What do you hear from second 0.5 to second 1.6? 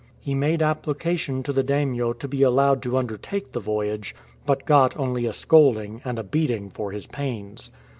application to